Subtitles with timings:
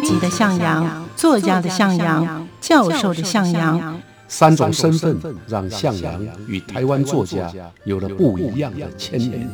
[0.00, 7.52] 编辑的向阳，作家的向阳，教授的向阳，三种身份让向阳与台湾作家
[7.84, 9.46] 有了不一样的牵连。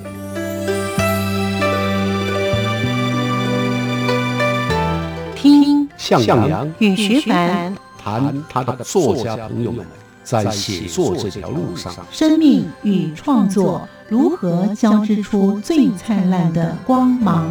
[5.34, 9.84] 听向阳与徐凡谈他的作家朋友们
[10.22, 17.50] 在写作这条路上，生命与创作如何交织出最灿烂的光芒。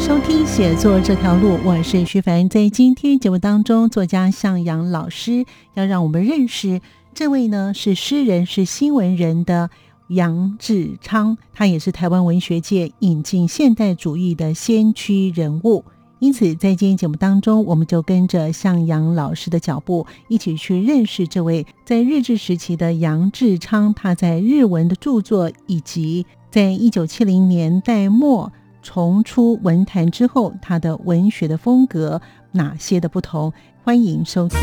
[0.00, 2.48] 收听写作这条路，我是徐凡。
[2.48, 6.80] 在今天节目当中，作家向阳老师要让我们认识
[7.12, 9.68] 这位呢是诗人，是新闻人的
[10.08, 15.84] 杨志昌，他也是台湾文学界引进现代主义的先驱人物。
[16.18, 23.92] 因此，在今天节目当中，我们就跟着向阳老师的脚步，一起去认识这位在日治时期的杨志昌。
[23.92, 28.50] 他在日文的著作，以及在一九七零年代末。
[28.82, 32.20] 重出文坛之后，他的文学的风格
[32.52, 33.52] 哪些的不同？
[33.84, 34.58] 欢迎收听。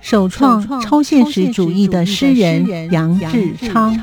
[0.00, 3.96] 首创超现实主义的诗人杨志昌，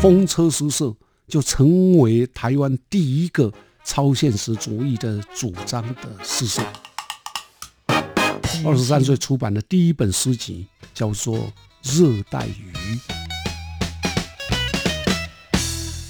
[0.00, 0.94] 风车诗社
[1.26, 6.62] 就成为台湾第一个超现实主义的主张的诗社。
[8.64, 11.50] 二十三岁出版的第一本诗集叫做。
[11.94, 12.72] 热带鱼。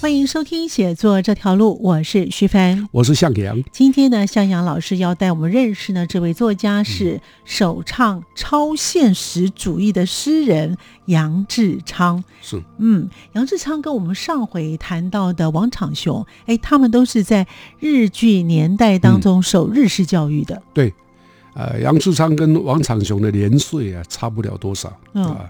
[0.01, 3.61] 欢迎收听写作这条路，我是徐帆，我是向阳。
[3.71, 12.23] 今天呢，向阳老师要带我们认识呢，这位作家是首唱超现实主义的诗人杨志昌。
[12.41, 17.45] 是，嗯，杨志昌跟我们上回谈到的王长雄，哎，他们都是在
[17.79, 20.61] 日剧年代当中受日式教育的。
[20.73, 20.91] 对，
[21.53, 25.47] 呃，杨志昌跟王长雄的年岁啊，差不了多少啊。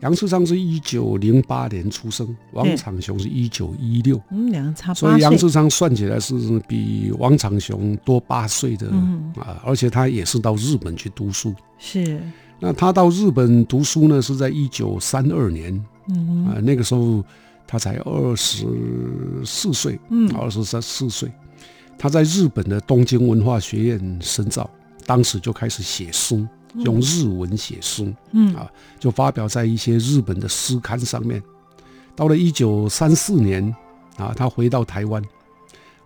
[0.00, 6.34] 杨世昌是一九零八年出生，王长雄是一九一六，嗯，两个差八所以杨世昌算起来是
[6.68, 8.88] 比王长雄多八岁的
[9.36, 11.52] 啊，而且他也是到日本去读书。
[11.78, 12.20] 是，
[12.60, 17.24] 那他到日本读书呢，是在一九三二年，嗯啊，那个时候
[17.66, 18.64] 他才二十
[19.44, 21.28] 四岁，嗯，二十三四岁，
[21.98, 24.70] 他在日本的东京文化学院深造，
[25.04, 26.46] 当时就开始写书。
[26.74, 31.42] 用日文写书，嗯啊，就发表在一些日本的诗刊上面。
[32.14, 33.74] 到了一九三四年，
[34.16, 35.22] 啊，他回到台湾。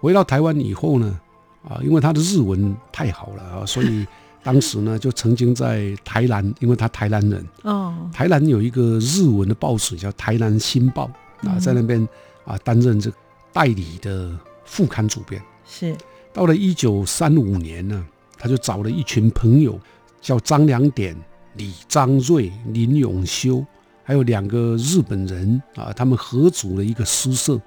[0.01, 1.21] 回到台湾以后呢，
[1.69, 4.07] 啊，因为他的日文太好了啊，所以
[4.43, 11.11] 当时呢，就曾经在台南，因为他台南人，哦，台南有一个日文的报纸叫《台南新报》，
[11.49, 12.07] 啊，在那边
[12.45, 13.11] 啊担任这
[13.53, 15.41] 代理的副刊主编。
[15.65, 15.97] 是。
[16.33, 18.05] 到了一九三五年呢，
[18.37, 19.79] 他就找了一群朋友。
[20.23, 21.15] 叫张良典、
[21.57, 23.63] 李张瑞、林永修，
[24.05, 27.61] 还有两个日本人啊，他们合组了一个诗社，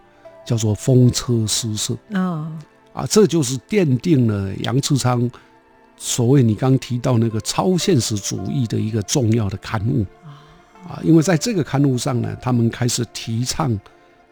[0.46, 1.96] 叫做风车诗社。
[2.14, 2.52] 啊
[2.94, 5.30] 啊，这就是奠定了杨志昌
[5.98, 10.06] 所谓你刚提到那个超现实主义的一个重要的刊物
[10.88, 11.02] 啊。
[11.04, 13.78] 因为在这个刊物上呢，他们开始提倡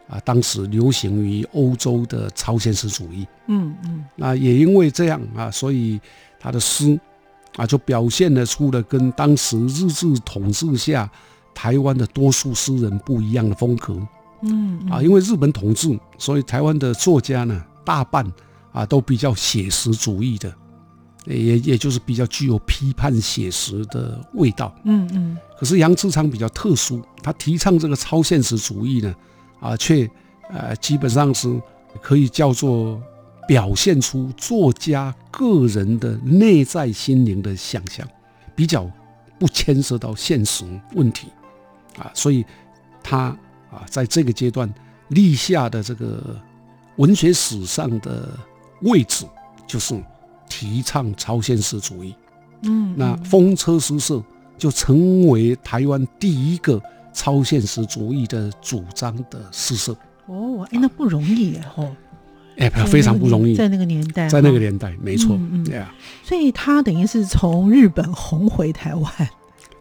[0.08, 3.26] 啊，当时流行于欧洲的超现实主义。
[3.48, 6.00] 嗯嗯，那也因为这样啊，所以
[6.40, 6.98] 他的诗。
[7.56, 11.08] 啊，就表现了出了跟当时日治统治下
[11.54, 13.96] 台湾的多数诗人不一样的风格。
[14.42, 18.30] 嗯，啊，因为日本统治，所以台湾的作家呢，大半
[18.72, 20.52] 啊都比较写实主义的，
[21.26, 24.74] 也也就是比较具有批判写实的味道。
[24.84, 25.38] 嗯嗯。
[25.58, 29.14] 可是杨志昌比较特殊，他提倡这个超现实主义呢，
[29.60, 30.10] 啊，却
[30.50, 31.48] 呃基本上是
[32.02, 33.00] 可以叫做。
[33.46, 38.06] 表现出作家个人的内在心灵的想象，
[38.54, 38.90] 比较
[39.38, 41.28] 不牵涉到现实问题
[41.98, 42.44] 啊，所以
[43.02, 43.36] 他
[43.70, 44.72] 啊在这个阶段
[45.08, 46.40] 立下的这个
[46.96, 48.30] 文学史上的
[48.82, 49.26] 位置，
[49.66, 50.02] 就是
[50.48, 52.14] 提倡超现实主义。
[52.62, 54.22] 嗯，那风车诗社
[54.56, 56.80] 就成为台湾第一个
[57.12, 59.94] 超现实主义的主张的诗社。
[60.26, 61.94] 哦，哎，那不容易哦。
[62.56, 65.92] 哎，非常不容易，在那个年代，在那个年代，没错，对啊。
[66.22, 69.12] 所以他等于是从日本红回台湾，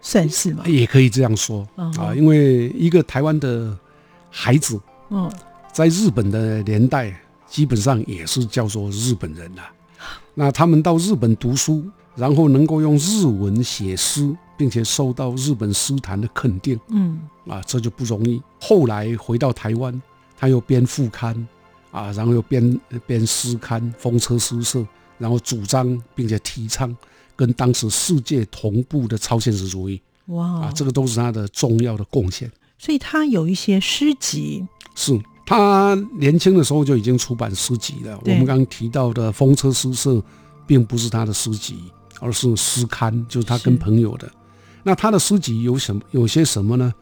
[0.01, 0.63] 算是吗？
[0.65, 3.77] 也可以这样说啊，因为一个台湾的
[4.31, 4.79] 孩子，
[5.09, 5.31] 嗯，
[5.71, 7.15] 在日本的年代，
[7.47, 9.61] 基本上也是叫做日本人了。
[10.33, 11.85] 那他们到日本读书，
[12.15, 18.41] 然后能够用日文写诗，并且受到日本诗坛的肯定，嗯，啊，这就不容易。
[18.59, 20.01] 后来回到台湾，
[20.35, 21.47] 他又编副刊。
[21.93, 24.79] 啊，然后又编编诗刊《风车诗社》，
[25.17, 26.93] 然后主张并且提倡
[27.35, 32.51] 跟当时世界同步的超现实主义哇啊，，这个都是他的重要的贡献。
[32.79, 38.19] 所以他有一些诗集，是他年轻的时候就已经出版诗集了。
[38.25, 40.21] 我们刚刚提到的风车诗社，
[40.65, 41.77] 并不是他的诗集，
[42.19, 44.29] 而是诗刊，就是他跟朋友的。
[44.81, 46.01] 那他的诗集有什么？
[46.11, 46.93] 有些什么呢？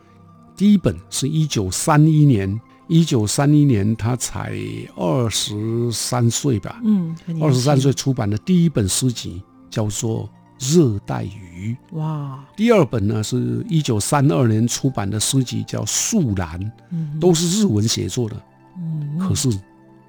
[0.56, 2.60] 第一本是一九三一年，
[2.92, 4.54] 一九三一年他才
[4.98, 10.30] 二十三岁吧，嗯，二十三岁，出版的第一本诗集叫做
[10.76, 11.74] 《热带鱼》。
[11.98, 16.60] 哇，第二本呢是一九三二年出版的诗集叫《树兰》，
[16.90, 18.36] 嗯，都是日文写作的。
[18.76, 19.50] 嗯，可是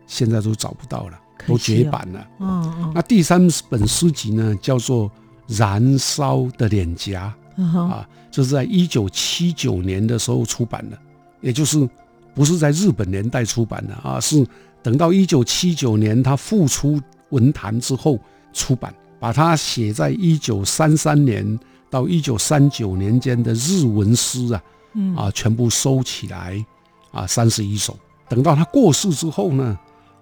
[0.08, 2.26] 现在都找不到了，都绝版了。
[2.40, 2.92] 嗯嗯。
[2.92, 5.08] 那第三本诗集呢，叫做
[5.46, 10.98] 《燃烧的脸颊嗯》，啊，这是在一九七九年的时候出版的，
[11.40, 11.88] 也就是
[12.34, 14.46] 不是在日本年代出版的啊，是
[14.82, 17.00] 等到一九七九年他复出
[17.30, 18.18] 文坛之后
[18.52, 21.58] 出版，把他写在一九三三年
[21.90, 24.62] 到一九三九年间的日文诗啊，
[24.94, 25.14] 嗯。
[25.14, 26.64] 啊，全部收起来
[27.10, 27.96] 啊，三十一首。
[28.28, 29.78] 等到他过世之后呢，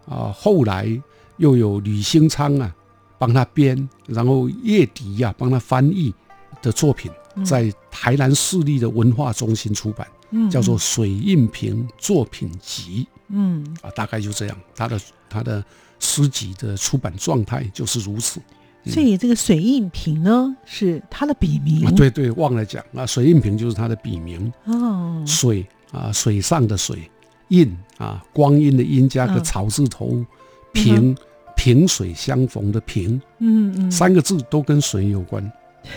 [0.07, 1.01] 啊，后来
[1.37, 2.75] 又有吕兴昌啊
[3.19, 6.13] 帮他编，然后叶迪呀、帮他翻译
[6.61, 7.11] 的作品，
[7.45, 10.20] 在台南市立的文化中心出版，嗯
[10.51, 14.57] 叫做《水印瓶作品集嗯》啊，大概就这样。
[14.75, 15.65] 他的他的
[15.99, 18.41] 诗集的出版状态就是如此
[18.85, 21.93] 嗯，所以这个水印瓶呢是他的笔名啊。
[21.97, 24.53] 对对，忘了讲啊，水印瓶就是他的笔名。
[24.65, 27.11] 哦，水啊，水上的水，
[27.49, 30.25] 印啊，光阴的阴加个嗯草字头，
[30.73, 31.15] 萍
[31.57, 35.53] 萍水相逢的萍，嗯嗯，三个字都跟水有关，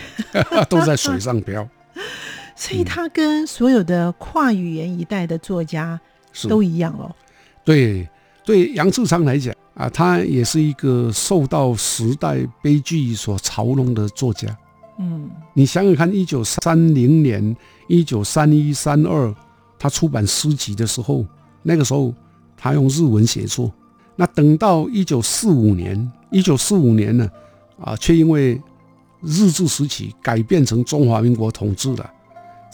[0.68, 1.66] 都在水上漂。
[2.56, 6.00] 所以他跟所有的跨语言一代的作家，
[6.48, 7.14] 都一样哦。
[7.64, 8.08] 对
[8.44, 14.56] 对，杨志昌来讲啊，他也是一个受到时代悲剧所嘲弄的作家。
[14.98, 17.56] 嗯你想想看，一九三零年、
[17.88, 19.34] 一九三一、三二，
[19.78, 21.24] 他出版诗集的时候，
[21.62, 22.14] 那个时候
[22.56, 23.72] 他用日文写作。
[24.14, 27.28] 那等到一九四五年，一九四五年呢，
[27.80, 28.60] 啊，却因为
[29.22, 32.10] 日治时期改变成中华民国统治了。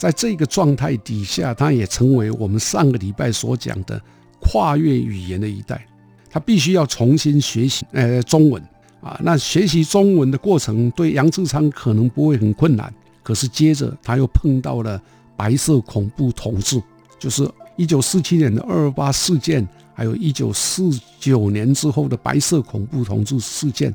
[0.01, 4.01] 在这个状态底下，他也成为我们上个礼拜所讲的
[4.39, 5.85] 跨越语言的一代。
[6.27, 8.59] 他必须要重新学习呃中文。
[8.99, 14.99] 啊，那学习中文的过程对杨志昌可能不会很困难，可是接着他又碰到了
[15.37, 16.81] 白色恐怖统治，
[17.19, 20.89] 就是一九四七年的二二八事件，还有一九四
[21.19, 23.93] 九年之后的白色恐怖统治事件，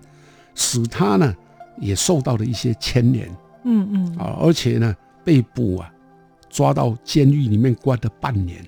[0.55, 1.35] 使他呢
[1.81, 3.29] 也受到了一些牵连
[3.65, 4.95] 嗯嗯，啊，而且呢
[5.25, 5.93] 被捕啊，
[6.57, 8.67] 抓到监狱里面关了半年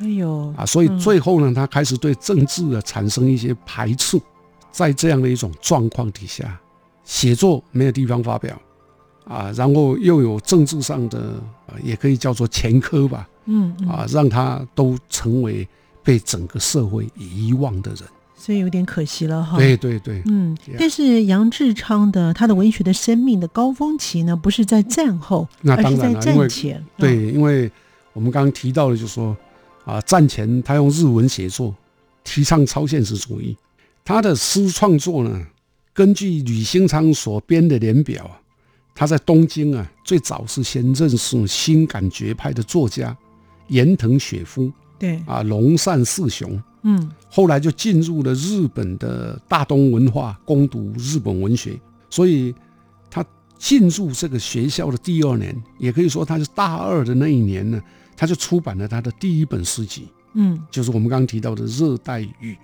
[0.00, 4.20] 哎呦啊，所以嗯最后呢，他开始对政治啊产生一些排斥。
[4.72, 6.58] 在这样的一种状况底下，
[7.04, 8.60] 写作没有地方发表，
[9.24, 11.18] 啊，然后又有政治上的，
[11.66, 15.68] 啊，也可以叫做前科吧，嗯嗯啊，让他都成为
[16.02, 18.00] 被整个社会遗忘的人。
[18.40, 19.58] 所以有点可惜了哈。
[19.58, 26.86] 对对对，嗯但是杨志昌的他的文学的生命的高峰期呢，不是在战后，那而是在当然了，因为战前。
[26.96, 27.70] 对，因为
[28.14, 29.36] 我们刚刚提到的，就是说，
[29.84, 31.74] 啊，战前他用日文写作，
[32.24, 33.54] 提倡超现实主义。
[34.02, 35.46] 他的诗创作呢，
[35.92, 38.40] 根据吕兴昌所编的年表啊，
[38.94, 43.16] 他在东京啊，最早是先认识新感觉派的作家
[43.68, 51.78] 岩藤雪夫对，啊、龙善四雄，嗯后来就进入了日本的大东文化，攻读日本文学。
[52.08, 52.54] 所以
[53.08, 53.24] 他
[53.56, 57.80] 进入这个学校的第二年，也可以说他是大二的那一年呢，
[58.16, 62.54] 他就出版了他的第一本诗集，嗯就是我们刚刚提到的《热带雨》。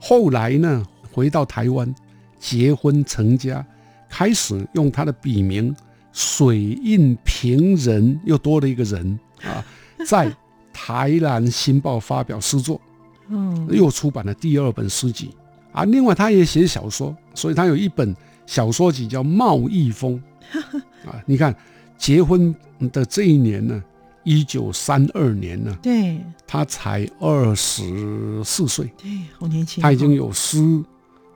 [0.00, 1.94] 后来呢，回到台湾，
[2.38, 3.64] 结婚成家，
[4.08, 5.74] 开始用他的笔名
[6.12, 9.64] “水印平人”，又多了一个人啊，
[10.06, 10.34] 在
[10.72, 12.80] 台南新报发表诗作。
[13.28, 15.30] 嗯又出版了第二本诗集
[15.72, 15.84] 啊。
[15.84, 18.14] 另外，他也写小说，所以他有一本
[18.46, 20.22] 小说集叫《贸易风》
[21.08, 21.22] 啊。
[21.26, 21.54] 你看，
[21.96, 22.54] 结婚
[22.92, 23.82] 的这一年呢，
[24.24, 29.82] 一九三二年呢，对他才二十四岁，对，好年轻哦。
[29.82, 30.82] 他已经有诗、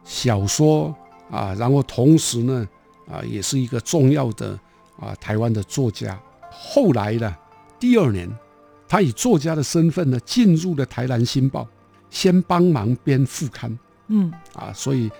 [0.04, 0.94] 小说
[1.30, 2.68] 啊，然后同时呢，
[3.10, 4.58] 啊，也是一个重要的
[5.00, 6.18] 啊台湾的作家。
[6.50, 7.34] 后来呢，
[7.78, 8.28] 第二年，
[8.88, 11.66] 他以作家的身份呢，进入了台南新报，
[12.10, 13.78] 先帮忙编副刊。
[14.08, 14.32] 嗯。
[14.54, 15.10] 啊，所以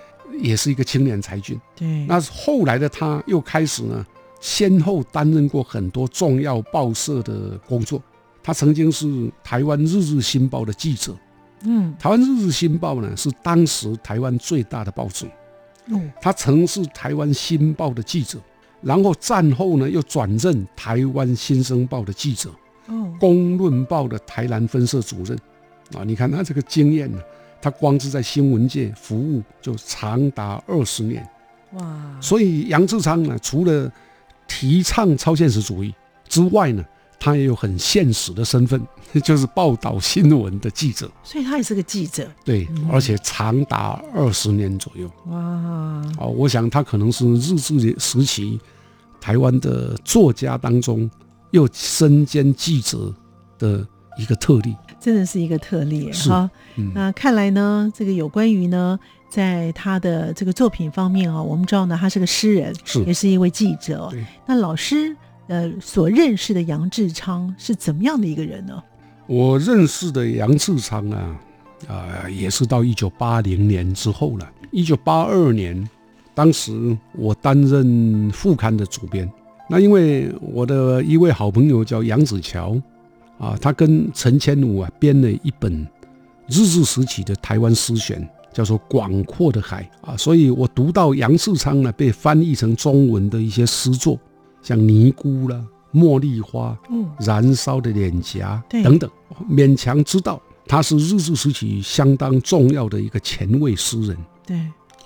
[0.40, 1.61] 也是一个青年才俊。
[1.75, 4.04] 对，那后来的他又开始呢，
[4.40, 8.02] 先后担任过很多重要报社的工作。
[8.42, 11.14] 他曾经是台湾日日新报的记者，
[11.62, 11.95] 嗯。
[11.99, 15.26] 台湾日日新报呢是当时台湾最大的报纸，
[15.87, 18.38] 嗯，他曾是台湾新报的记者，
[18.80, 22.50] 然后战后呢又转任台湾新生报的记者，
[22.87, 25.37] 哦，公论报的台南分社主任。
[25.95, 27.18] 啊，你看他这个经验呢，
[27.61, 31.26] 他光是在新闻界服务就长达二十年。
[31.73, 33.90] 哇，所以杨志昌呢，除了
[34.47, 35.95] 提倡超现实主义
[36.28, 36.85] 之外呢，
[37.21, 38.80] 他也有很现实的身份，
[39.23, 41.11] 就是报道新闻的记者。
[41.23, 42.26] 所以他也是个记者。
[42.45, 45.11] 对，而且长达二十年左右。
[45.26, 45.37] 哇，
[46.18, 48.59] 哦，我想他可能是日治时期
[49.21, 51.11] 台湾的作家当中
[51.50, 53.12] 又身兼记者
[53.59, 54.75] 的一个特例。
[55.00, 56.50] 真的是一个特例哈。
[56.76, 64.12] 嗯，那看来呢，这个有关于呢，在他的这个作品方面啊，我们知道呢，他是个诗人，是也是一位记者。
[64.47, 68.83] 那老师呃所认识的杨志昌是怎么样的一个人呢？
[69.26, 71.37] 我认识的杨志昌啊，
[71.87, 74.50] 啊、也是到一九八零年之后了。
[74.71, 75.88] 一九八二年，
[76.35, 79.31] 当时我担任副刊的主编。
[79.71, 82.75] 那因为我的一位好朋友叫杨子乔，
[83.38, 85.73] 啊，他跟陈千武啊编了一本
[86.49, 94.18] 日治时期的台湾诗选，叫做《广阔的海》啊，所以我读到杨世昌呢被翻译成中文的一些诗作，
[94.62, 95.64] 像《尼姑》啦、
[95.99, 96.76] 《茉莉花》。
[96.90, 99.11] 嗯，燃烧的脸颊等等，
[99.49, 104.16] 勉强知道他是日治时期相当重要的一个前卫诗人
[104.47, 104.57] 对，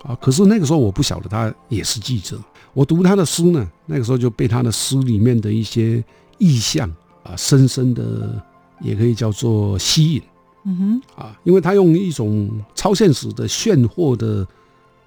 [0.05, 0.17] 啊。
[0.21, 2.39] 可是那个时候我不晓得他也是记者，
[2.73, 6.03] 我读他的诗呢，那个时候就被他的诗里面的一些
[6.39, 6.91] 意象
[7.23, 8.43] 啊，深深的
[8.81, 10.23] 也可以叫做吸引
[10.65, 10.77] 嗯
[11.17, 14.47] 哼，啊，因为他用一种超现实的炫惑的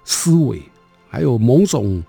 [0.04, 0.62] 思维，
[1.08, 2.02] 还有某种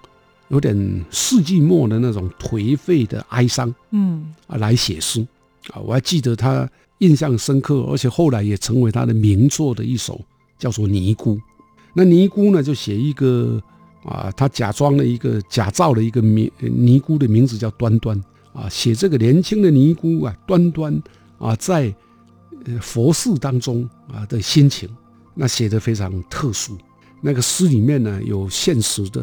[0.49, 3.73] 有点世纪末的那种颓废的哀伤。
[3.91, 5.25] 嗯，啊来写诗
[5.71, 10.19] 啊，我还记得他印象深刻，而且后来也成为他的名作的一首，
[10.57, 11.35] 叫做《尼姑》。
[11.93, 13.61] 那尼姑呢，就写一个
[14.03, 18.21] 啊，他假装了一个假造了一个名尼姑的名字叫端端
[18.57, 20.99] 啊，写这个年轻的尼姑啊，端端
[21.37, 21.93] 啊，在
[22.65, 24.89] 呃佛寺当中啊的心情，
[25.35, 26.75] 那写的非常特殊。
[27.21, 29.21] 那个诗里面呢，有现实的，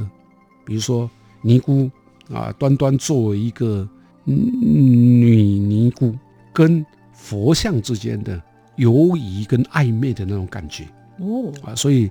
[0.64, 1.10] 比如说
[1.42, 1.90] 尼姑
[2.32, 3.88] 啊，端端作为一个
[4.26, 4.36] 嗯
[5.20, 6.16] 女尼姑
[6.52, 8.40] 跟佛像之间的
[8.76, 10.84] 犹疑跟暧昧的那种感觉
[11.18, 12.08] 哦，啊，所以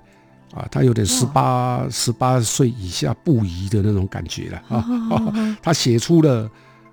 [0.52, 4.76] 啊，他有点十八十八岁以下不宜的那种感觉了啊。
[5.10, 6.50] 啊，他写出了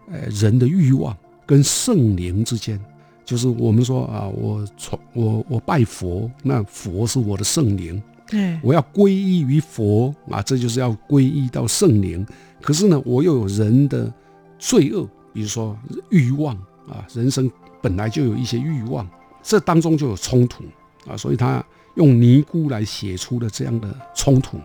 [0.09, 1.15] 呃人的欲望
[1.45, 2.79] 跟圣灵之间，
[3.25, 12.25] 就是我们说啊，我从我我拜佛，那佛是我的圣灵，对，我要皈依于佛啊，这就是要皈依到圣灵。
[12.61, 14.11] 可是呢，我又有人的
[14.57, 15.77] 罪恶，比如说
[16.09, 16.55] 欲望
[16.87, 19.07] 啊，人生本来就有一些欲望，
[19.41, 20.63] 这当中就有冲突
[21.07, 21.63] 啊，所以他
[21.95, 24.57] 用尼姑来写出了这样的冲突。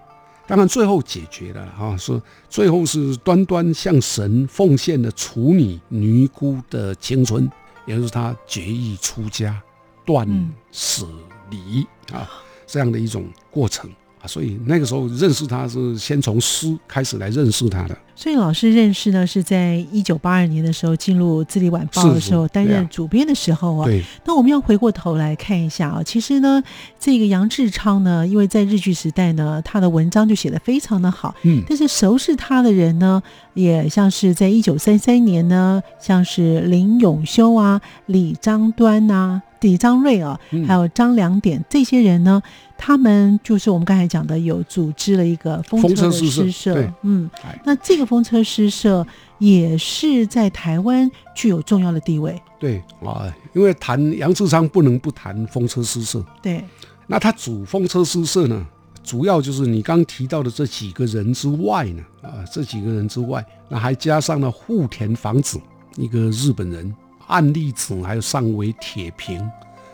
[0.47, 7.51] 当然最后解决了啊，说最后是端端向神奉献了处女尼姑的青春，
[7.85, 9.61] 也就是她决意出家、
[10.05, 10.53] 断嗯。
[10.71, 11.07] 舍
[11.51, 12.31] 离啊
[12.67, 13.91] 这样的一种过程。
[13.91, 17.97] 啊，所以那个时候认识他是先从诗开始来认识他的。
[18.19, 23.85] 所以老师认识呢是在一九八二年的时候进入《自立晚报》的时候担任主编的时候啊。
[23.85, 26.63] 对，那我们要回过头来看一下啊，其实呢，
[26.99, 40.67] 这个杨志昌呢，因为在日据时代呢，他的文章就写得非常的好，嗯，但是熟识他的人呢，也像是在一九三三年呢，像是林永修啊、李章端呐、李章瑞啊，嗯。
[40.67, 42.41] 还有张良典这些人呢，
[42.79, 49.07] 他们就是我们刚才讲的，有组织了一个风风车诗社社，嗯哎，那这个风车诗社
[49.39, 56.25] 也是在台湾具有重要的地位，对啊，因为谈杨志昌不能不谈风车诗社。
[56.41, 56.65] 对，
[57.07, 58.67] 那他主风车诗社呢，
[59.03, 65.61] 主要就是你刚提到的这几个人之外呢，啊，这几个人之外，那还加上了户田房子，
[65.97, 66.95] 一个日本人，
[67.27, 69.49] 岸利子，还有上尾铁平，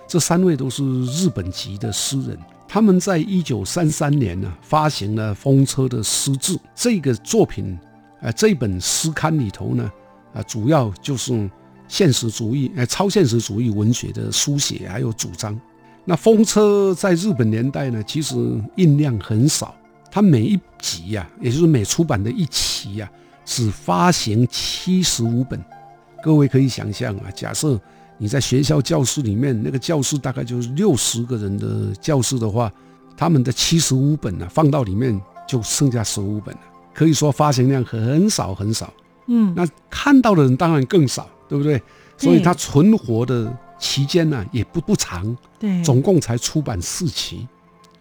[0.07, 2.39] 这三位都是日本籍的诗人。
[2.69, 7.79] 他们在一九三三年呢，发行了风车的诗志这个作品，
[8.21, 9.91] 呃，这本诗刊里头呢，
[10.33, 11.51] 啊，主要就是
[11.87, 15.59] 现实主义、呃，超现实主义文学的书写还有主张。
[16.05, 18.35] 那风车在日本年代呢，其实
[18.77, 19.75] 印量很少，
[20.11, 23.11] 它每一集呀、也就是每出版的一期呀、
[23.45, 25.63] 只发行七十五本。
[26.23, 27.79] 各位可以想象啊，假设
[28.17, 32.73] 你在学校教室里面，那个教室大概就是六十个人的教室的话，
[33.17, 36.61] 他们的七十五本呢、放到里面就剩下十五本了，
[36.95, 38.93] 可以说发行量很少很少。
[39.27, 41.83] 嗯，那看到的人当然更少，对不对？
[42.17, 47.49] 所以它存活的期间呢、也不不长，对，总共才出版四期，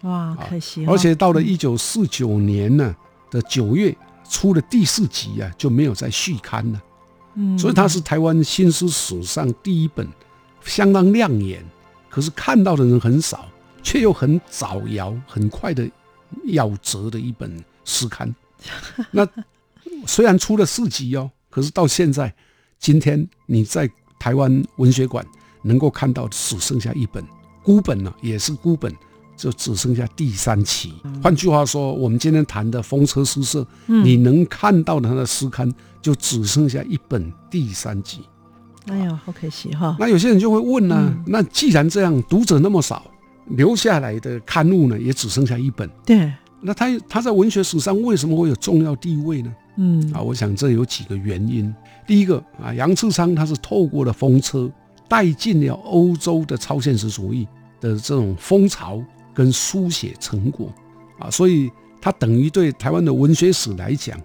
[0.01, 2.95] 哇，可惜、而且到了一九四九年呢
[3.31, 3.95] 的九月
[4.29, 6.81] 出了第四集啊，就没有再续刊了。
[7.35, 10.07] 嗯，所以它是台湾新诗史上第一本
[10.63, 11.63] 相当亮眼，
[12.09, 13.47] 可是看到的人很少，
[13.81, 15.89] 却又很早摇、很快的
[16.47, 18.33] 夭折的一本诗刊。
[19.11, 19.27] 那
[20.05, 22.33] 虽然出了四集哦，可是到现在，
[22.79, 25.25] 今天你在台湾文学馆
[25.63, 27.23] 能够看到只剩下一本
[27.63, 28.93] 孤本了，也是孤本，
[29.35, 30.93] 就只剩下第三期。
[31.23, 35.71] 换句话说，我们今天谈的风车诗社，你能看到它的诗刊
[36.01, 38.21] 就只剩下一本第三集。
[38.87, 39.95] 哎呀，好可惜哈。
[39.99, 43.05] 那有些人就会问呢，那既然这样，读者那么少，
[43.49, 46.31] 留下来的刊物呢也只剩下一本，对，
[46.61, 49.53] 那他他在文学史上为什么会有重要地位呢？
[49.77, 51.73] 嗯啊，我想这有几个原因。
[52.07, 54.69] 第一个啊，杨次昌他是透过了风车
[55.07, 57.47] 带进了欧洲的超现实主义
[57.79, 59.01] 的这种风潮
[59.33, 60.73] 跟书写成果
[61.19, 64.19] 啊，所以他等于对台湾的文学史来讲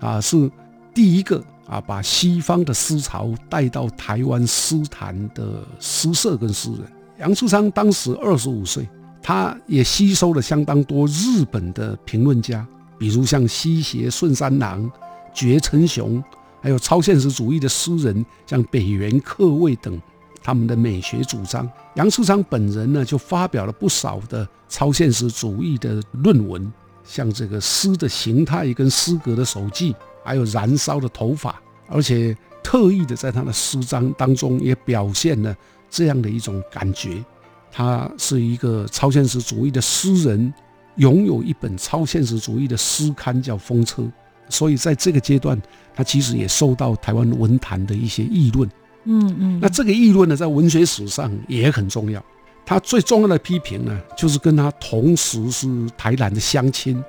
[0.00, 0.50] 啊，是
[0.94, 6.80] 第一个啊把西方的思潮带到台湾诗坛的诗社跟诗人。
[7.18, 8.88] 杨树昌当时二十五岁，
[9.22, 12.66] 他也吸收了相当多日本的评论家。
[12.98, 14.90] 比如像西胁顺三郎、
[15.32, 16.22] 绝成雄，
[16.60, 19.98] 还有超现实主义的诗人，像北原克卫等，
[20.42, 21.66] 他们的美学主张。
[21.94, 26.70] 杨树昌本人呢，就发表了不少的超现实主义的论文，
[27.02, 29.96] 像这个诗的形态跟诗格的手记，
[30.30, 35.54] 还有燃烧的头发，而且特意的在他的诗章当中也表现了
[35.90, 37.24] 这样的一种感觉，
[37.72, 40.52] 他是一个超现实主义的诗人。
[40.96, 44.02] 拥有一本超现实主义的诗刊叫《风车》，
[44.50, 45.58] 所以在这个阶段，
[45.94, 48.68] 他其实也受到台湾文坛的一些议论。
[49.04, 52.22] 嗯嗯，那这个议论呢，在文学史上也很重要。
[52.66, 57.02] 他最重要的批评呢，就是跟他同时是台南的乡亲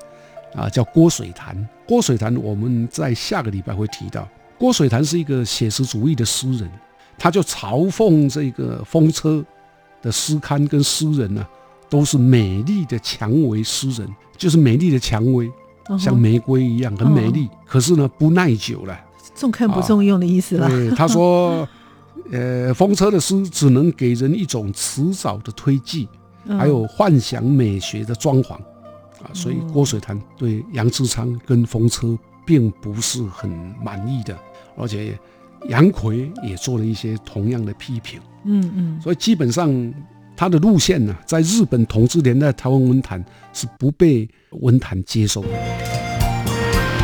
[0.56, 1.56] 啊，叫郭水潭。
[1.88, 4.28] 郭水潭，我们在下个礼拜会提到。
[4.58, 6.70] 郭水潭是一个写实主义的诗人，
[7.18, 9.30] 他就嘲讽这个《风车》
[10.02, 11.46] 的诗刊跟诗人呢。
[11.90, 15.52] 都是美丽的蔷薇诗人，就是美丽的蔷薇，
[16.00, 18.98] 像玫瑰一样很美丽，可是呢不耐久了，
[19.36, 20.70] 重看不重用的意思了。
[20.70, 21.68] 对，他说，
[22.32, 26.08] 呃，风车的诗只能给人一种迟早的推进，
[26.58, 28.58] 还有幻想美学的装潢
[29.23, 33.49] 啊，所以郭水潭对杨志昌跟风车并不是很
[33.84, 34.38] 满意的，
[34.77, 35.17] 而且
[35.69, 38.19] 杨奎也做了一些同样的批评。
[38.43, 39.93] 嗯嗯，所以基本上。
[40.34, 44.27] 他的路线呢，在日本统治年代台湾文坛是不被
[44.62, 45.49] 文坛接受的。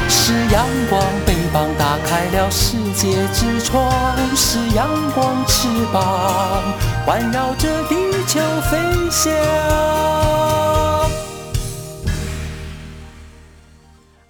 [0.10, 6.74] 是阳光，翅膀打开了世界之窗；是阳光，翅膀
[7.06, 8.40] 环绕着地球
[8.72, 8.80] 飞
[9.12, 10.37] 翔。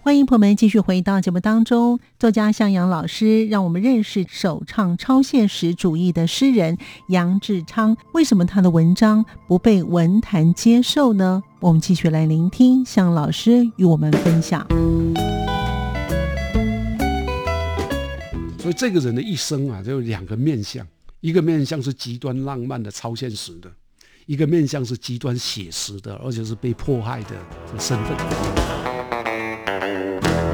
[0.08, 2.00] 欢迎朋友们继续回到节目当中。
[2.18, 6.78] 作家向阳老师让我们认识首唱超现实主义的诗人
[7.10, 7.98] 杨志昌。
[8.14, 11.44] 为什么他的文章不被文坛接受呢？
[11.60, 14.66] 我们继续来聆听向老师与我们分享。
[18.58, 20.88] 所以这个人的一生啊，就有两个面相：
[21.20, 23.70] 一个面相是极端浪漫的超现实的，
[24.26, 27.36] 一个面相是极端写实的，而且是被迫害的
[27.78, 28.87] 身份。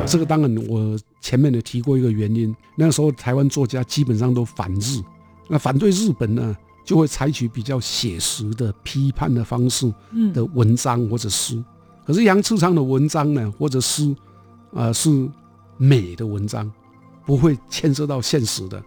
[0.06, 2.56] 这个当然，我前面也提过一个原因。
[2.76, 5.02] 那时候，台湾作家基本上都反日，
[5.48, 9.92] 那反对日本呢，就会采取比较写实的批判的方式
[10.34, 11.62] 的文章或者诗。
[12.06, 14.14] 可是杨次昌的文章呢，或者诗，
[14.72, 15.10] 呃，是
[15.78, 16.70] 美的文章，
[17.26, 18.84] 不会牵涉到现实的，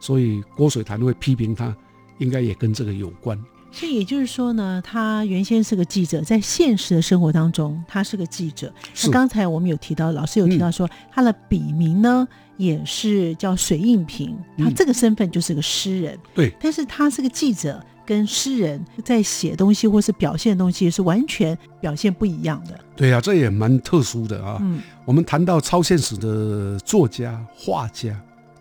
[0.00, 1.76] 所以郭水潭会批评他，
[2.18, 3.38] 应该也跟这个有关。
[3.74, 8.72] 所以也就是说呢，他原先是个记者，在现实的生活当中，他是个记者。
[9.02, 16.16] 那刚才我们有提到，老师有提到说，他的笔名呢也是叫水印平，他这个身份就是个诗人。
[16.32, 22.78] 对，但是他是个记者，跟诗人在写东西或是表现东西是完全表现不一样的。
[22.94, 24.56] 对啊，这也蛮特殊的啊。
[24.60, 28.16] 嗯，我们谈到超现实的作家、画家，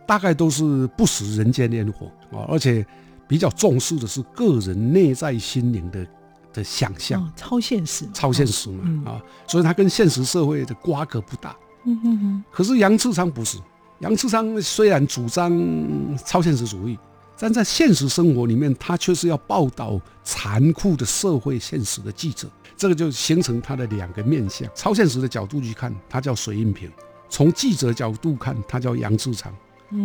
[0.08, 2.84] 大概都是不食人间烟火啊，而且。
[3.28, 6.06] 比较重视的是个人内在心灵的
[6.54, 11.56] 的想象，超现实，超现实嘛啊，所以他跟现实社会的瓜葛不大。
[11.86, 12.44] 嗯哼哼。
[12.52, 13.58] 可是杨志昌不是，
[14.00, 15.52] 杨志昌虽然主张
[16.26, 16.98] 超现实主义，
[17.38, 22.48] 但在现实生活里面，他却是要报道残酷的社会现实的记者。
[22.76, 26.90] 这个就形成他的两个面相：超现实的角度去看，他叫水印平；
[27.30, 29.54] 从记者角度看，他叫杨志昌。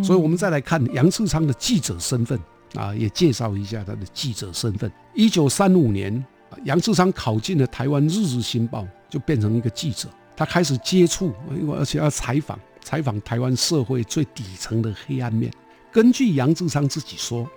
[0.03, 2.39] 所以，我们再来看杨志昌的记者身份。
[2.75, 4.91] 啊，也介绍一下他的记者身份。
[5.15, 6.25] 一九三五年，
[6.65, 10.09] 杨志昌考进了台湾《日日新报》，就变成一个记者。
[10.37, 11.33] 他开始接触，
[11.77, 15.53] 而且要采访，采访台湾社会最底层的黑暗面。
[15.91, 17.49] 根据杨志昌自己说，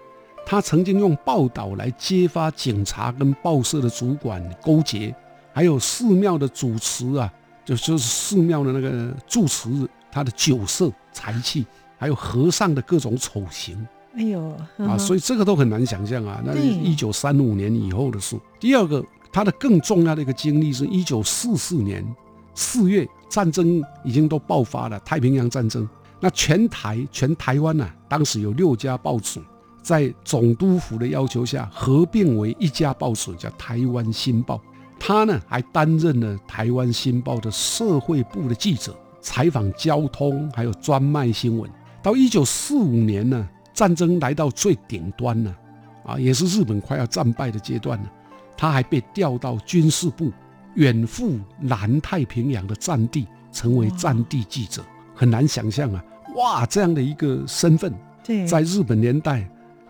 [0.45, 5.13] 他曾经用报道来揭发警察跟报社的主管勾结，
[5.54, 7.32] 还有寺庙的主持啊，
[7.63, 9.69] 就就是寺庙的那个住持
[10.12, 11.63] 他的酒色财气，
[12.00, 13.88] 还有和尚的各种丑行。
[14.13, 16.41] 哎呦啊，所以这个都很难想象啊。
[16.45, 18.38] 那是一九三五年以后的事。
[18.60, 22.06] 第二个，他的更重要的一个经历是一九四四年
[22.54, 25.88] 四月，战争已经都爆发了，太平洋战争。
[26.19, 29.39] 那全台全台湾呐，当时有六家报纸，
[29.82, 34.56] 在总督府的要求下合并为一家报纸，叫《台湾新报》。
[35.00, 41.71] 他呢还担任了《台湾新报》的社会部的记者，采访交通还有专卖新闻。
[42.04, 43.47] 到一九四五年呢。
[43.73, 45.57] 战争来到最顶端了，
[46.05, 48.12] 啊，也是日本快要战败的阶段了。
[48.57, 50.31] 他还被调到军事部，
[50.75, 54.84] 远赴南太平洋的战地，成为战地记者。
[55.15, 56.03] 很难想象啊，
[56.36, 59.47] 哇，这样的一个身份，对，在日本年代，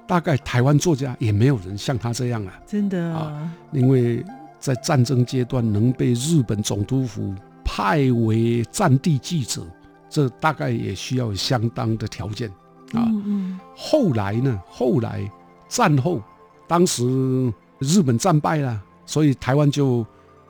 [0.07, 4.23] 大概台湾作家也没有人像他这样啊，真的啊，因为
[4.59, 9.65] 在战争阶段能被日本总督府派为战地记者，
[10.09, 12.51] 这大概也需要相当的条件。
[12.93, 13.07] 啊，
[13.75, 14.61] 后来呢？
[14.69, 15.29] 后来
[15.67, 16.21] 战后，
[16.67, 20.05] 当时日本战败了，所以台湾就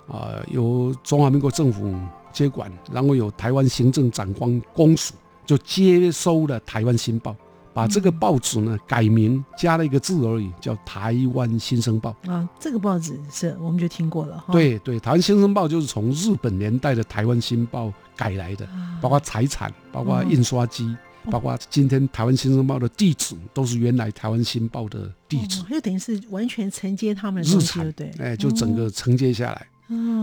[0.07, 1.93] 啊由中华民国政府
[2.31, 5.13] 接管，然后有台湾行政长官公署
[5.45, 7.31] 就接收了《台湾新报》，
[7.73, 12.47] 把这个报纸呢改名，加了一个字而已，叫《台湾新生报》啊。
[12.59, 14.43] 这个报纸是我们就听过了。
[14.51, 18.67] 对对，《台湾新生报》就是从日本年代的《台湾新报》改来的，
[19.01, 20.95] 包括财产，包括印刷机。
[21.29, 29.67] 包括今天台湾新生报的地址都是原来台湾新报的地址，就等于是完全承接他们的日产，对，哎，就整个承接下来。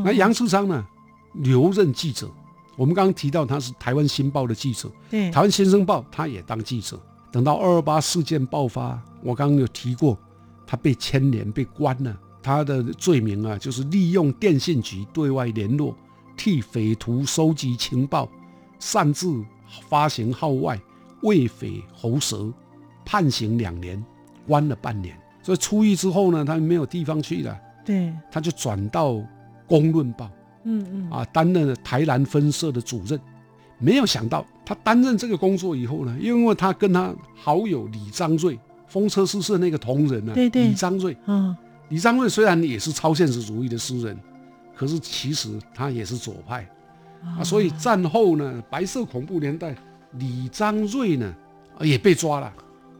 [0.04, 0.84] 那杨世昌呢，
[1.34, 2.28] 留任记者。
[2.76, 6.98] 我们刚刚提到他是台湾新报的记者，对，台湾新生报他也当记者。
[7.30, 10.16] 等到二二八事件爆发，我刚刚有提过，
[10.66, 12.16] 他被牵连被关了。
[12.40, 15.94] 他的罪名啊，就是利用电信局对外联络，
[16.36, 18.28] 替匪徒收集情报，
[18.78, 19.44] 擅自
[19.88, 20.80] 发行号外。
[21.22, 22.52] 为匪喉舌，
[23.04, 24.02] 判刑两年，
[24.46, 25.16] 关了半年。
[25.42, 29.12] 所以出狱之后呢，他没有地方去了，对，他就转到
[29.66, 30.26] 《公论报》，
[30.64, 33.18] 嗯嗯，啊，担任了台南分社的主任。
[33.78, 41.56] 没有想到，他担任这个工作以后呢，因为他跟他好友李章瑞，风车诗社那个同仁呢，对对，李章瑞，嗯，
[41.88, 44.18] 李章瑞虽然也是超现实主义的诗人，
[44.76, 46.68] 可是其实他也是左派，
[47.22, 49.74] 啊，所以战后呢，白色恐怖年代。
[50.12, 51.34] 李章瑞呢，
[51.80, 52.52] 也被抓了，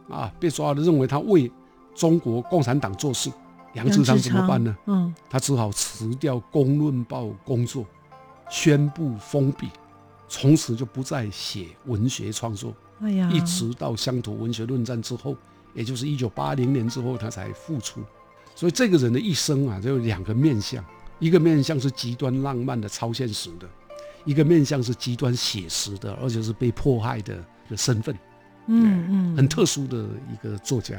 [0.09, 1.51] 啊，被抓了，认为他为
[1.95, 3.31] 中国共产党做事。
[3.73, 4.75] 杨志昌怎么办呢？
[4.87, 7.85] 嗯，他只好辞掉《公论报》工作，
[8.49, 9.69] 宣布封笔，
[10.27, 12.73] 从此就不再写文学创作。
[13.01, 15.35] 哎呀，一直到乡土文学论战之后，
[15.73, 18.01] 也就是一九八零年之后，他才复出。
[18.55, 20.83] 所以这个人的一生啊，就有两个面相：
[21.19, 23.69] 一个面相是极端浪漫的、超现实的。
[24.25, 27.37] 一个面相是极端写实的，而且是被迫害的
[27.69, 28.13] 的身份，
[28.67, 30.95] 嗯嗯，很特殊的一个作家。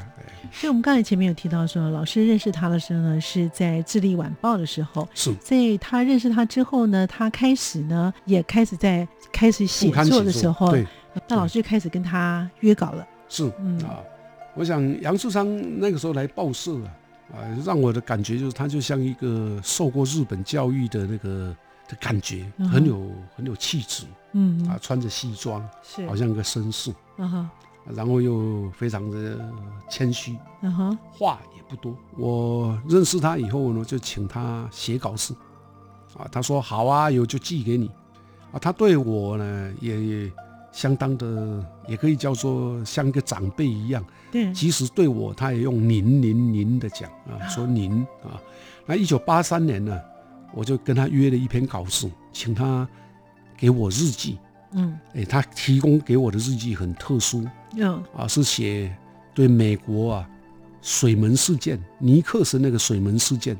[0.51, 5.07] 所以，我们刚才前面有提到说，老师认识他的时候呢，是在《智利晚报》的时候。
[5.13, 5.33] 是。
[5.35, 10.85] 在他认识他之后呢，他开始呢，也开始在开始写作的时候，对，
[11.27, 13.07] 那老师就开始跟他约稿了。
[13.29, 13.99] 是，嗯啊，
[14.55, 15.47] 我想杨树昌
[15.79, 21.55] 那个时候来报社啊，啊，让我的感觉就是他就像一个受过日本教育的那个。
[21.91, 26.07] 的感觉很有很有气质，嗯啊，穿着西装，是。
[26.07, 27.49] 好像个绅士，嗯哼，
[27.93, 29.37] 然后又非常的
[29.89, 31.93] 谦虚，嗯哼，话也不多。
[32.17, 35.35] 我认识他以后呢，就请他写稿子，
[36.17, 37.91] 啊，他说好啊，有就寄给你，
[38.53, 40.31] 啊，他对我呢也
[40.71, 44.01] 相当的，也可以叫做像一个长辈一样，
[44.31, 48.39] 对，即使对我他也用您您您的讲啊，说您啊，
[48.85, 49.99] 那一九八三年呢。
[50.53, 52.87] 我就跟他约了一篇稿子，请他
[53.57, 54.37] 给我日记。
[54.73, 57.45] 嗯，哎，他提供给我的日记很特殊。
[57.75, 58.95] 嗯，啊，是写
[59.33, 60.29] 对美国啊
[60.81, 63.57] 水门事件，尼克森那个水门事件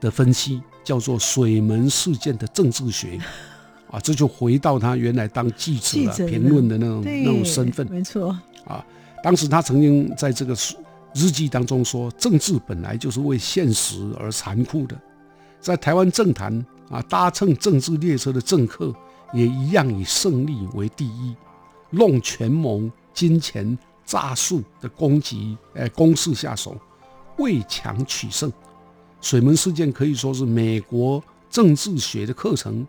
[0.00, 3.18] 的分析，叫做水门事件的政治学。
[3.90, 7.86] 啊，这就回到他原来当记者、评论的那种那种身份。
[7.90, 8.36] 没错。
[8.64, 8.84] 啊，
[9.22, 10.54] 当时他曾经在这个
[11.14, 14.96] 日记当中说，政治本来就是为现实而残酷的。
[15.66, 18.94] 在台湾政坛啊，搭乘政治列车的政客
[19.32, 21.34] 也一样以胜利为第一，
[21.90, 26.76] 弄权谋、金钱、诈术的攻击，哎，攻势下手，
[27.38, 28.52] 为强取胜。
[29.20, 32.86] 水门事件可以说是美国政治学的课程，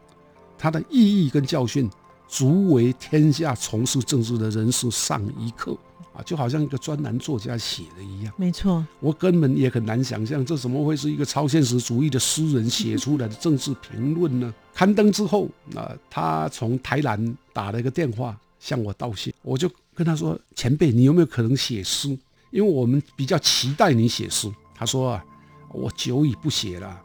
[0.55, 1.89] 它的意义跟教训，
[2.27, 5.75] 足为天下从事政治的人士上一课
[6.13, 6.21] 啊！
[6.25, 8.33] 就好像一个专栏作家写的一样。
[8.38, 14.53] 没错，我根本也很难想象，这怎么会是一个超现实主义的诗人写出来的政治评论呢？
[14.73, 22.10] 刊登之后，啊，他从台南打了一个电话向我道谢，我就跟他说：“前辈，你有没有可能写诗？
[22.51, 25.25] 因为我们比较期待你写诗。”他说：“啊。”
[25.73, 26.97] 我久已不写了，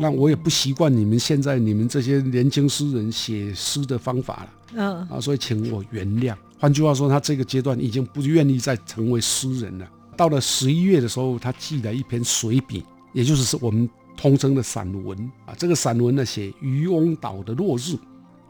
[0.00, 4.50] 那我也不习惯你们现在你们这些年轻诗人写诗的方法了。
[4.74, 6.34] 嗯啊，所以请我原谅。
[6.60, 9.90] 换句话说，他这个阶段已经不愿意再成为诗人了。
[10.14, 15.54] 到了十一月的时候，他寄了一篇随笔，也就是是我们通称的散文啊。
[15.56, 17.96] 这个散文呢，写渔翁岛的落日、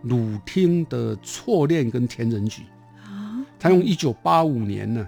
[0.02, 2.62] 鲁汀的错恋跟田人局。
[3.04, 5.06] 啊，他用一九八五年呢，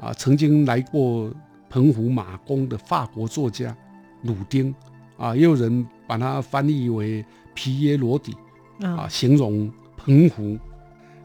[0.00, 1.32] 啊，曾经来过
[1.68, 3.76] 澎湖马公的法国作家。
[4.24, 4.74] 鲁丁，
[5.16, 8.34] 啊，也有人把它翻译为皮耶罗底，
[8.82, 10.58] 啊，形容澎湖，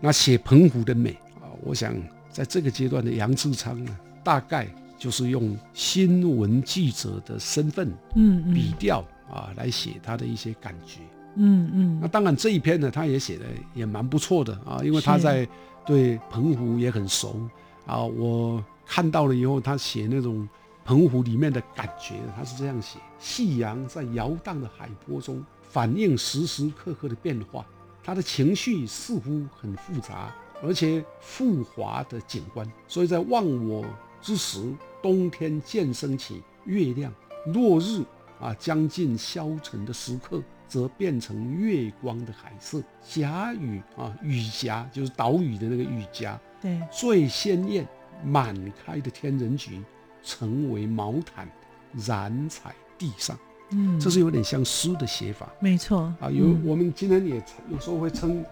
[0.06, 1.96] 那写澎湖的美啊，我想
[2.30, 4.68] 在这个阶段的杨志昌呢，大概
[5.00, 11.00] 就是用新闻记者的身份，嗯，笔调啊来写他的一些感觉，
[11.38, 12.00] 嗯嗯。
[12.00, 15.48] 那当然这一篇呢，他也写的也蛮不错的啊，因为他在
[15.88, 17.42] 对澎湖也很熟
[17.88, 20.48] 啊，我看到了以后，他写那种。
[20.88, 27.66] 澎湖里面的感觉，他是这样写：夕阳在摇荡的海波中，反映时时刻刻的变化。
[28.06, 32.70] 他的情绪似乎很复杂，而且富华的景观。
[32.88, 33.84] 所以在忘我
[34.22, 37.12] 之时，冬天渐升起，月亮
[37.48, 38.04] 落日
[38.40, 42.82] 啊将近消沉的时刻，则变成月光的海色。
[43.02, 46.40] 霞雨啊，雨霞就是岛屿的那个雨霞。
[46.62, 47.88] 对，最鲜艳
[48.24, 49.82] 满开的天人菊。
[50.28, 51.48] 成为毛毯，
[51.94, 53.38] 染彩地上，
[53.72, 56.30] 嗯，这是有点像诗的写法，没错啊。
[56.30, 57.36] 有我们今天也
[57.72, 58.44] 有时候会称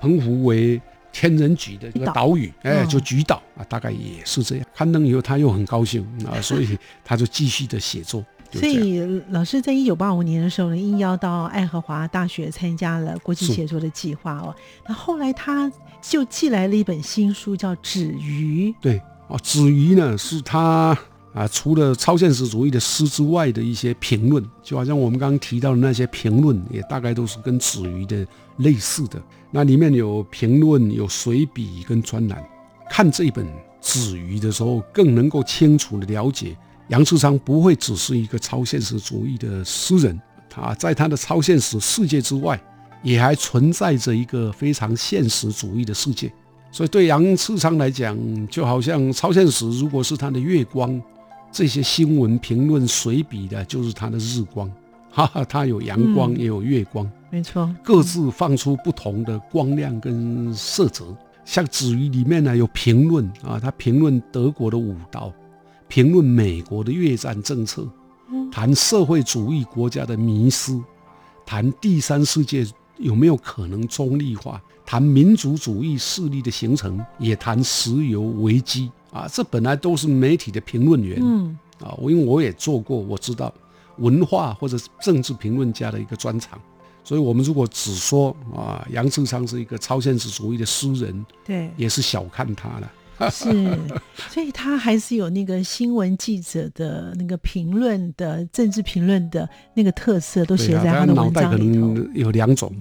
[0.00, 0.80] 澎湖为
[1.12, 4.66] 天人菊的一个岛屿，哎，就菊岛啊，大概也是这样。
[4.74, 8.24] 刊登以后，他又很高兴啊，所以他就继续的写作。
[8.50, 14.54] 所以老师在一九八五年的时候呢，应邀到爱荷华大学参加了国际写作的计划哦。
[14.86, 18.70] 那后来他就寄来了一本新书，叫《止鱼》。
[18.80, 20.98] 对哦，《止鱼》呢是他。
[21.34, 28.26] 啊，除了超现实主义的诗之外的一些评论，就好像我们刚刚提到的那些评论，也大概都是跟子瑜的
[28.58, 29.18] 类似的。
[29.50, 32.44] 那里面有评论、有随笔跟专栏。
[32.90, 33.46] 看这本
[33.80, 36.54] 子瑜的时候，更能够清楚的了解
[36.88, 42.62] 杨世昌不会只是一个超现实主义的诗人，他在他的超现实世界之外，
[43.02, 46.30] 也还存在着一个非常现实主义的世界。
[46.70, 48.14] 所以对杨世昌来讲，
[48.48, 51.00] 就好像超现实如果是他的月光。
[51.52, 54.70] 这些新闻评论随笔的，就是它的日光，
[55.12, 61.14] 哈哈，它有阳光，也有月光，没错，各自放出不同的光亮跟色泽。
[61.44, 65.32] 像《子瑜》里面呢，有评论啊，他评论德国的武道，
[65.88, 67.86] 评论美国的越战政策，
[68.50, 70.80] 谈社会主义国家的迷失，
[71.44, 72.64] 谈第三世界
[72.96, 78.90] 有没有可能中立化，谈民族主义势力的形成，也谈石油危机。
[79.12, 83.52] 啊，这本来都是媒体的评论员，嗯，啊，我因为我也做过，我知道
[83.98, 86.58] 文化或者政治评论家的一个专长，
[87.04, 92.90] 所以我们如果只说啊，杨志昌是一个超现实主义的诗人，对，也是小看他了。
[93.30, 93.78] 是，
[94.30, 101.94] 所以他还是有那个新闻记者的那个评论的政治评论的那个特色，都写在他的文章里头。
[102.14, 102.74] 有两种，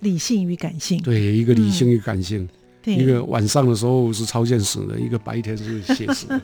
[0.00, 1.00] 理性与感性。
[1.00, 2.46] 对，一个理性与感性。
[2.86, 6.26] 一个晚上的时候是超现实的，一个白天是现实。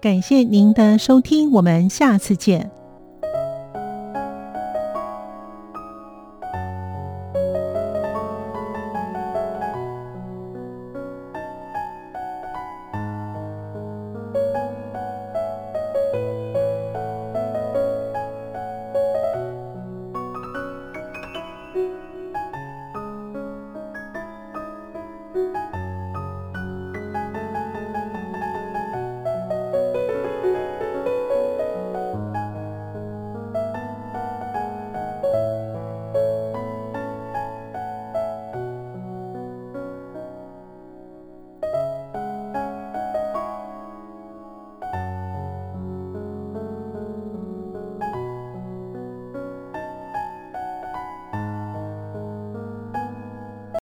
[0.00, 2.70] 感谢您的收听，我们下次见。